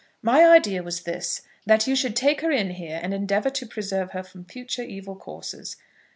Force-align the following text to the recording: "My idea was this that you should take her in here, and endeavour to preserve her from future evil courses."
"My 0.23 0.47
idea 0.49 0.81
was 0.81 1.01
this 1.03 1.43
that 1.67 1.85
you 1.85 1.95
should 1.95 2.15
take 2.15 2.41
her 2.41 2.49
in 2.49 2.71
here, 2.71 2.99
and 3.03 3.13
endeavour 3.13 3.51
to 3.51 3.67
preserve 3.67 4.13
her 4.13 4.23
from 4.23 4.45
future 4.45 4.81
evil 4.81 5.15
courses." 5.15 5.75